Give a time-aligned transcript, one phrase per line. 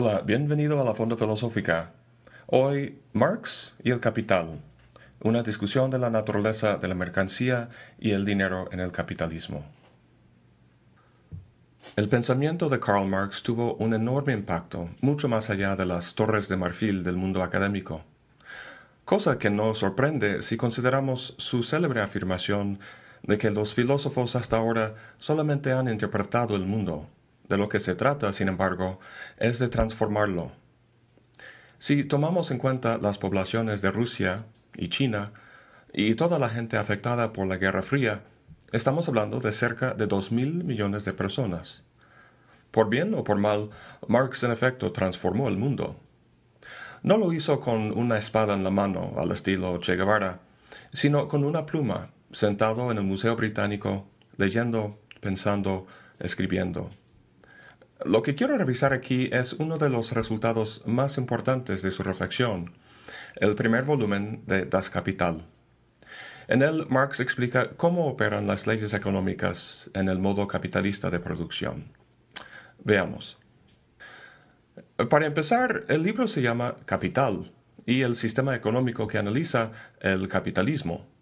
[0.00, 1.90] Hola, bienvenido a la Fonda Filosófica.
[2.46, 4.60] Hoy, Marx y el capital.
[5.24, 7.68] Una discusión de la naturaleza de la mercancía
[7.98, 9.64] y el dinero en el capitalismo.
[11.96, 16.48] El pensamiento de Karl Marx tuvo un enorme impacto, mucho más allá de las torres
[16.48, 18.04] de marfil del mundo académico.
[19.04, 22.78] Cosa que no sorprende si consideramos su célebre afirmación
[23.24, 27.04] de que los filósofos hasta ahora solamente han interpretado el mundo
[27.48, 29.00] de lo que se trata, sin embargo,
[29.38, 30.52] es de transformarlo.
[31.78, 35.32] Si tomamos en cuenta las poblaciones de Rusia y China
[35.92, 38.24] y toda la gente afectada por la Guerra Fría,
[38.72, 41.82] estamos hablando de cerca de dos mil millones de personas.
[42.70, 43.70] Por bien o por mal,
[44.08, 45.96] Marx en efecto transformó el mundo.
[47.02, 50.40] No lo hizo con una espada en la mano al estilo Che Guevara,
[50.92, 55.86] sino con una pluma, sentado en el Museo Británico, leyendo, pensando,
[56.18, 56.90] escribiendo.
[58.04, 62.72] Lo que quiero revisar aquí es uno de los resultados más importantes de su reflexión,
[63.36, 65.46] el primer volumen de Das Kapital.
[66.46, 71.92] En él, Marx explica cómo operan las leyes económicas en el modo capitalista de producción.
[72.84, 73.36] Veamos.
[75.10, 77.52] Para empezar, el libro se llama Capital
[77.84, 81.17] y el sistema económico que analiza el capitalismo.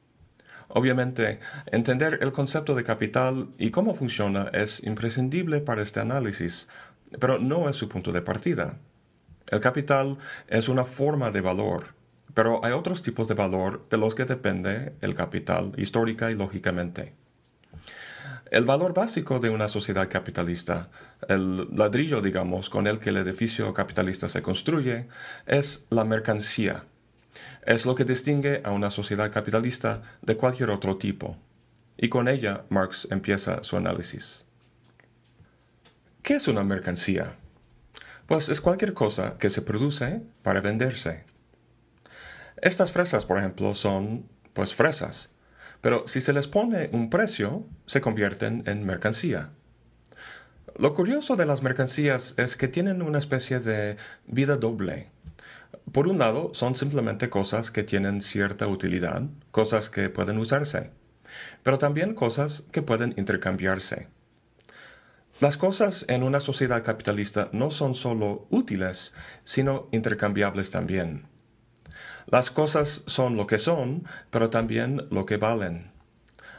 [0.69, 6.69] Obviamente, entender el concepto de capital y cómo funciona es imprescindible para este análisis,
[7.21, 8.79] pero no es su punto de partida.
[9.51, 11.95] El capital es una forma de valor,
[12.35, 17.15] pero hay otros tipos de valor de los que depende el capital histórica y lógicamente.
[18.51, 20.89] El valor básico de una sociedad capitalista,
[21.29, 25.09] el ladrillo, digamos, con el que el edificio capitalista se construye,
[25.47, 26.85] es la mercancía
[27.65, 31.37] es lo que distingue a una sociedad capitalista de cualquier otro tipo.
[31.97, 34.45] Y con ella Marx empieza su análisis.
[36.23, 37.37] ¿Qué es una mercancía?
[38.27, 41.25] Pues es cualquier cosa que se produce para venderse.
[42.61, 45.31] Estas fresas, por ejemplo, son pues fresas,
[45.81, 49.51] pero si se les pone un precio, se convierten en mercancía.
[50.79, 53.97] Lo curioso de las mercancías es que tienen una especie de
[54.27, 55.11] vida doble.
[55.93, 60.91] Por un lado, son simplemente cosas que tienen cierta utilidad, cosas que pueden usarse,
[61.63, 64.09] pero también cosas que pueden intercambiarse.
[65.39, 69.13] Las cosas en una sociedad capitalista no son solo útiles,
[69.45, 71.29] sino intercambiables también.
[72.27, 75.93] Las cosas son lo que son, pero también lo que valen.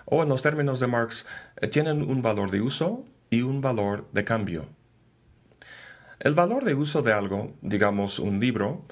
[0.05, 1.25] O en los términos de Marx,
[1.59, 4.69] eh, tienen un valor de uso y un valor de cambio.
[6.27, 8.85] El valor de uso de algo, digamos un libro,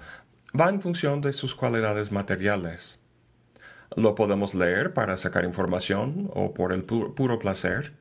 [0.57, 2.97] va en función de sus cualidades materiales.
[3.93, 7.91] Lo podemos leer para sacar información o por el puro placer.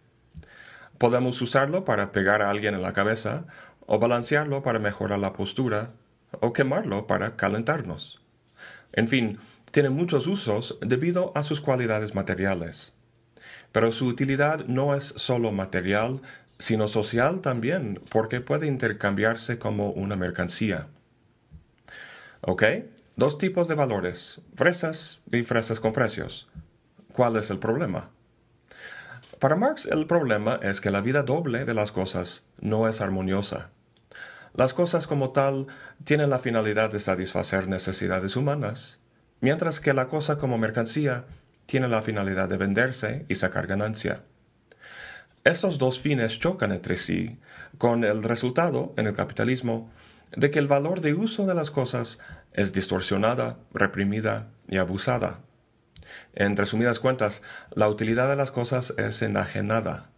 [0.98, 3.46] Podemos usarlo para pegar a alguien en la cabeza
[3.86, 5.94] o balancearlo para mejorar la postura
[6.38, 8.22] o quemarlo para calentarnos.
[8.92, 9.40] En fin,
[9.72, 12.94] tiene muchos usos debido a sus cualidades materiales.
[13.72, 16.22] Pero su utilidad no es solo material,
[16.64, 20.88] sino social también, porque puede intercambiarse como una mercancía.
[22.40, 22.62] ¿Ok?
[23.16, 26.48] Dos tipos de valores, fresas y fresas con precios.
[27.12, 28.12] ¿Cuál es el problema?
[29.38, 33.70] Para Marx el problema es que la vida doble de las cosas no es armoniosa.
[34.54, 35.66] Las cosas como tal
[36.04, 39.00] tienen la finalidad de satisfacer necesidades humanas,
[39.42, 41.26] mientras que la cosa como mercancía
[41.66, 44.22] tiene la finalidad de venderse y sacar ganancia.
[45.44, 47.38] Estos dos fines chocan entre sí,
[47.76, 49.90] con el resultado, en el capitalismo,
[50.34, 52.18] de que el valor de uso de las cosas
[52.54, 55.40] es distorsionada, reprimida y abusada.
[56.32, 57.42] En resumidas cuentas,
[57.74, 60.08] la utilidad de las cosas es enajenada.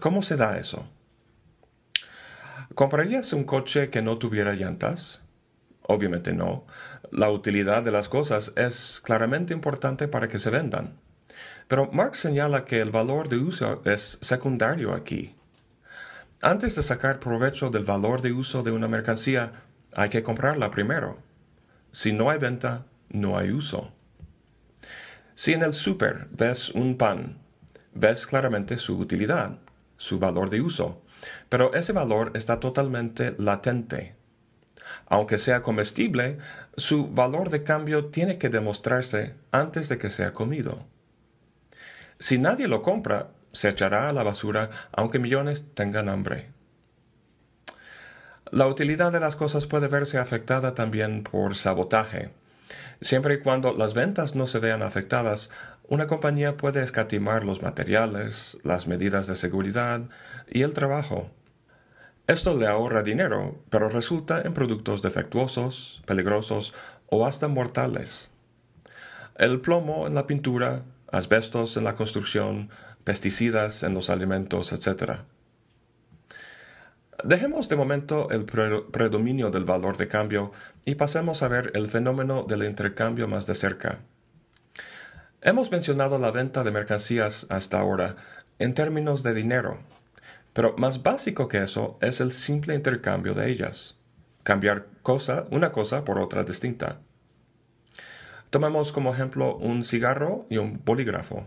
[0.00, 0.88] ¿Cómo se da eso?
[2.74, 5.20] ¿Comprarías un coche que no tuviera llantas?
[5.82, 6.64] Obviamente no.
[7.10, 10.98] La utilidad de las cosas es claramente importante para que se vendan.
[11.70, 15.36] Pero Marx señala que el valor de uso es secundario aquí.
[16.42, 19.52] Antes de sacar provecho del valor de uso de una mercancía,
[19.92, 21.18] hay que comprarla primero.
[21.92, 23.92] Si no hay venta, no hay uso.
[25.36, 27.38] Si en el súper ves un pan,
[27.94, 29.60] ves claramente su utilidad,
[29.96, 31.04] su valor de uso,
[31.48, 34.16] pero ese valor está totalmente latente.
[35.06, 36.38] Aunque sea comestible,
[36.76, 40.84] su valor de cambio tiene que demostrarse antes de que sea comido.
[42.20, 46.52] Si nadie lo compra, se echará a la basura aunque millones tengan hambre.
[48.52, 52.30] La utilidad de las cosas puede verse afectada también por sabotaje.
[53.00, 55.48] Siempre y cuando las ventas no se vean afectadas,
[55.88, 60.02] una compañía puede escatimar los materiales, las medidas de seguridad
[60.50, 61.30] y el trabajo.
[62.26, 66.74] Esto le ahorra dinero, pero resulta en productos defectuosos, peligrosos
[67.06, 68.28] o hasta mortales.
[69.36, 72.70] El plomo en la pintura, asbestos en la construcción,
[73.04, 75.20] pesticidas en los alimentos, etc.
[77.24, 80.52] Dejemos de momento el predominio del valor de cambio
[80.84, 84.00] y pasemos a ver el fenómeno del intercambio más de cerca.
[85.42, 88.16] Hemos mencionado la venta de mercancías hasta ahora
[88.58, 89.80] en términos de dinero,
[90.52, 93.96] pero más básico que eso es el simple intercambio de ellas,
[94.42, 97.00] cambiar cosa, una cosa por otra distinta.
[98.50, 101.46] Tomemos como ejemplo un cigarro y un bolígrafo.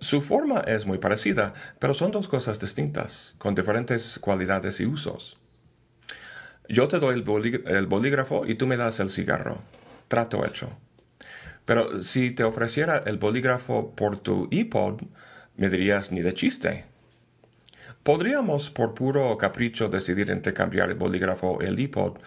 [0.00, 5.38] Su forma es muy parecida, pero son dos cosas distintas, con diferentes cualidades y usos.
[6.68, 9.62] Yo te doy el, bolígrafo y tú me das el cigarro.
[10.08, 10.76] Trato hecho.
[11.64, 15.02] Pero si te ofreciera el bolígrafo por tu iPod,
[15.56, 16.84] me dirías ni de chiste.
[18.02, 22.18] Podríamos por puro capricho decidir intercambiar el bolígrafo y el iPod,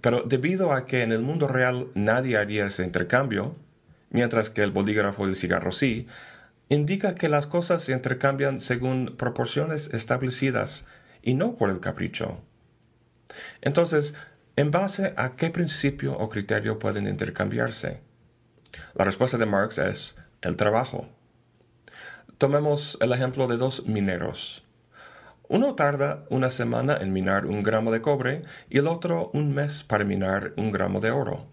[0.00, 3.56] pero debido a que en el mundo real nadie haría ese intercambio,
[4.10, 6.06] mientras que el bolígrafo y el cigarro sí,
[6.68, 10.84] indica que las cosas se intercambian según proporciones establecidas
[11.22, 12.40] y no por el capricho.
[13.60, 14.14] Entonces,
[14.56, 18.00] ¿en base a qué principio o criterio pueden intercambiarse?
[18.94, 21.08] La respuesta de Marx es el trabajo.
[22.38, 24.65] Tomemos el ejemplo de dos mineros.
[25.48, 29.84] Uno tarda una semana en minar un gramo de cobre y el otro un mes
[29.84, 31.46] para minar un gramo de oro.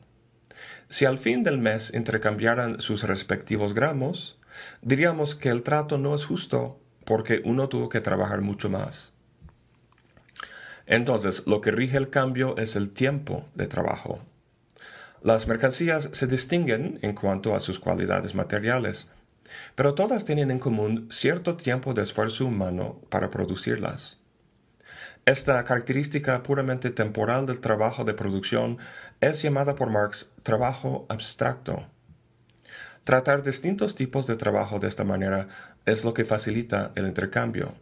[0.90, 4.40] Si al fin del mes intercambiaran sus respectivos gramos,
[4.82, 9.14] diríamos que el trato no es justo porque uno tuvo que trabajar mucho más.
[10.86, 14.20] Entonces, lo que rige el cambio es el tiempo de trabajo.
[15.22, 19.08] Las mercancías se distinguen en cuanto a sus cualidades materiales,
[19.76, 24.20] pero todas tienen en común cierto tiempo de esfuerzo humano para producirlas.
[25.26, 28.78] Esta característica puramente temporal del trabajo de producción
[29.22, 31.88] es llamada por Marx trabajo abstracto.
[33.06, 35.48] Tratar distintos tipos de trabajo de esta manera
[35.86, 37.76] es lo que facilita el intercambio.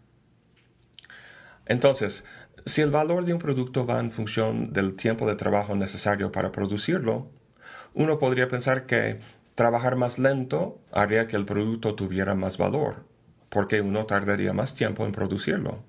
[1.65, 2.25] Entonces,
[2.65, 6.51] si el valor de un producto va en función del tiempo de trabajo necesario para
[6.51, 7.31] producirlo,
[7.93, 9.19] uno podría pensar que
[9.61, 13.05] trabajar más lento haría que el producto tuviera más valor,
[13.49, 15.83] porque uno tardaría más tiempo en producirlo.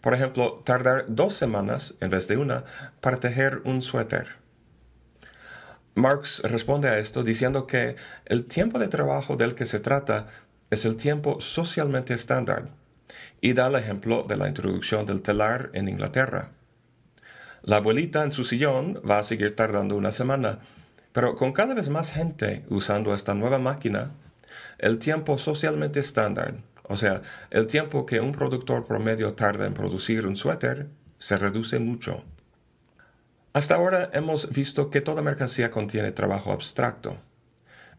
[0.00, 2.64] Por ejemplo, tardar dos semanas en vez de una
[3.00, 4.42] para tejer un suéter
[5.94, 7.94] Marx responde a esto diciendo que
[8.26, 10.26] el tiempo de trabajo del que se trata
[10.70, 12.70] es el tiempo socialmente estándar,
[13.40, 16.50] y da el ejemplo de la introducción del telar en Inglaterra.
[17.62, 20.58] La abuelita en su sillón va a seguir tardando una semana,
[21.14, 24.10] pero con cada vez más gente usando esta nueva máquina,
[24.78, 30.26] el tiempo socialmente estándar, o sea, el tiempo que un productor promedio tarda en producir
[30.26, 30.88] un suéter,
[31.18, 32.24] se reduce mucho.
[33.52, 37.16] Hasta ahora hemos visto que toda mercancía contiene trabajo abstracto,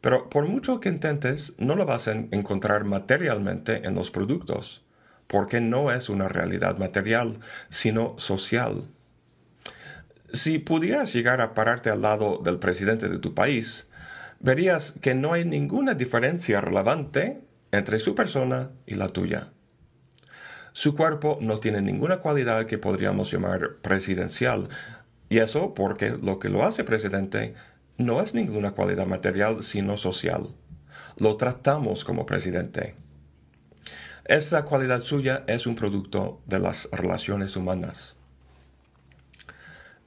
[0.02, 4.84] pero por mucho que intentes, no lo vas a encontrar materialmente en los productos,
[5.28, 7.40] porque no es una realidad material,
[7.70, 8.90] sino social.
[10.36, 13.88] Si pudieras llegar a pararte al lado del presidente de tu país,
[14.42, 19.54] verías que no hay ninguna diferencia relevante entre su persona y la tuya.
[20.74, 24.68] Su cuerpo no tiene ninguna cualidad que podríamos llamar presidencial,
[25.30, 27.54] y eso porque lo que lo hace presidente
[27.98, 30.54] no es ninguna cualidad material sino social.
[31.16, 32.98] Lo tratamos como presidente.
[34.26, 38.15] Esa cualidad suya es un producto de las relaciones humanas.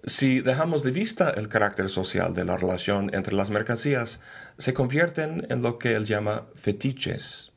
[0.09, 4.21] Si dejamos de vista el carácter social de la relación entre las mercancías,
[4.59, 7.53] se convierten en lo que él llama fetiches.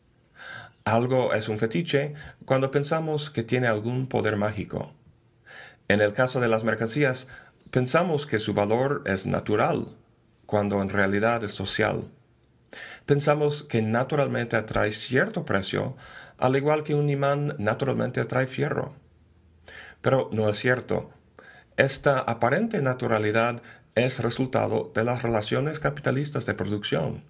[0.83, 2.13] Algo es un fetiche
[2.45, 4.93] cuando pensamos que tiene algún poder mágico.
[5.87, 7.27] En el caso de las mercancías,
[7.71, 9.95] Pensamos que su valor es natural,
[10.45, 12.11] cuando en realidad es social.
[13.05, 15.95] Pensamos que naturalmente atrae cierto precio,
[16.37, 18.93] al igual que un imán naturalmente atrae fierro.
[20.01, 21.13] Pero no es cierto.
[21.77, 23.61] Esta aparente naturalidad
[23.95, 27.23] es resultado de las relaciones capitalistas de producción,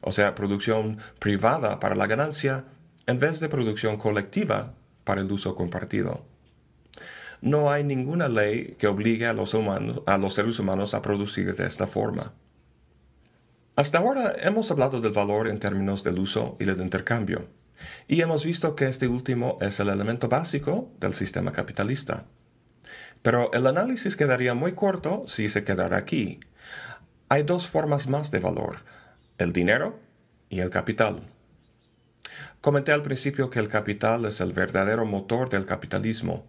[0.00, 2.64] o sea, producción privada para la ganancia
[3.06, 6.24] en vez de producción colectiva para el uso compartido
[7.40, 11.66] no hay ninguna ley que obligue a los, a los seres humanos a producir de
[11.66, 12.32] esta forma.
[13.76, 17.48] Hasta ahora hemos hablado del valor en términos del uso y del intercambio,
[18.08, 22.24] y hemos visto que este último es el elemento básico del sistema capitalista.
[23.26, 26.38] Pero el análisis quedaría muy corto si se quedara aquí.
[27.28, 28.84] Hay dos formas más de valor,
[29.38, 29.98] el dinero
[30.48, 31.24] y el capital.
[32.60, 36.46] Comenté al principio que el capital es el verdadero motor del capitalismo,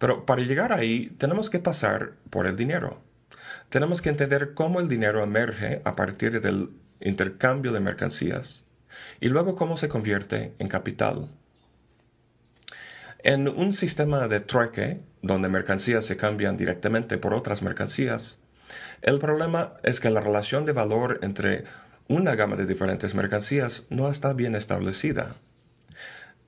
[0.00, 3.00] Pero para llegar ahí tenemos que pasar por el dinero.
[3.68, 8.64] Tenemos que entender cómo el dinero emerge a partir del intercambio de mercancías
[9.20, 11.28] y luego cómo se convierte en capital.
[13.22, 18.38] En un sistema de trueque, donde mercancías se cambian directamente por otras mercancías,
[19.02, 21.64] el problema es que la relación de valor entre
[22.08, 25.36] una gama de diferentes mercancías no está bien establecida.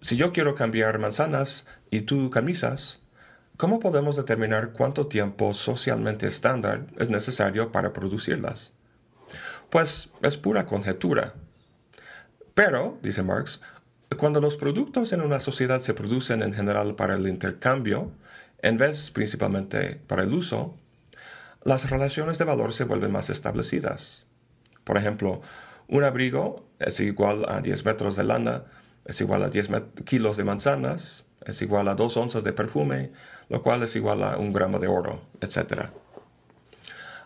[0.00, 3.00] Si yo quiero cambiar manzanas y tú camisas,
[3.58, 8.72] ¿cómo podemos determinar cuánto tiempo socialmente estándar es necesario para producirlas?
[9.68, 11.34] Pues es pura conjetura.
[12.54, 13.60] Pero, dice Marx,
[14.16, 18.12] cuando los productos en una sociedad se producen en general para el intercambio,
[18.60, 20.76] en vez principalmente para el uso,
[21.64, 24.26] las relaciones de valor se vuelven más establecidas.
[24.84, 25.40] Por ejemplo,
[25.88, 28.64] un abrigo es igual a 10 metros de lana,
[29.04, 29.70] es igual a 10
[30.04, 33.12] kilos de manzanas, es igual a 2 onzas de perfume,
[33.48, 35.90] lo cual es igual a un gramo de oro, etc.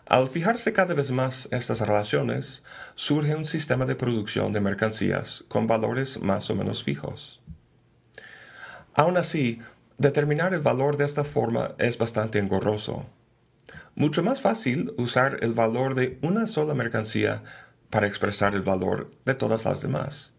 [0.09, 2.63] Al fijarse cada vez más estas relaciones,
[2.95, 7.41] surge un sistema de producción de mercancías con valores más o menos fijos.
[8.93, 9.59] Aún así,
[9.97, 13.05] determinar el valor de esta forma es bastante engorroso.
[13.95, 17.43] Mucho más fácil usar el valor de una sola mercancía
[17.89, 20.33] para expresar el valor de todas las demás.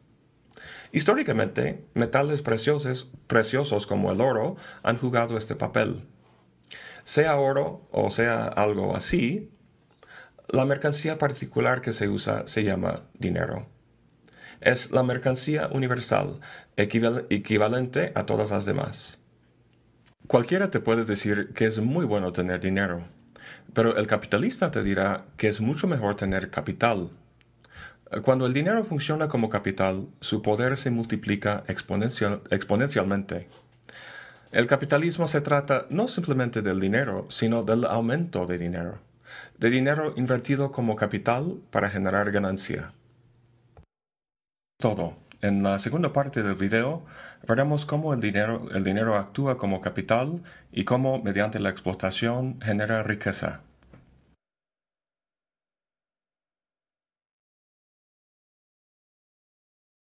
[0.93, 6.07] Históricamente, metales preciosos, preciosos como el oro han jugado este papel.
[7.05, 9.51] Sea oro o sea algo así,
[10.49, 13.67] la mercancía particular que se usa se llama dinero.
[14.61, 16.40] Es la mercancía universal,
[16.76, 19.19] equivalente a todas las demás.
[20.26, 23.05] Cualquiera te puede decir que es muy bueno tener dinero,
[23.73, 27.11] pero el capitalista te dirá que es mucho mejor tener capital
[28.23, 33.49] cuando el dinero funciona como capital, su poder se multiplica exponencialmente.
[34.50, 38.99] El capitalismo se trata no simplemente del dinero, sino del aumento de dinero,
[39.59, 42.93] de dinero invertido como capital para generar ganancia.
[44.79, 45.17] Todo.
[45.41, 47.05] En la segunda parte del video
[47.47, 50.43] veremos cómo el dinero, el dinero actúa como capital
[50.73, 53.61] y cómo mediante la explotación genera riqueza.